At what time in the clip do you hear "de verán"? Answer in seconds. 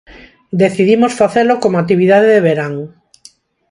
2.33-2.73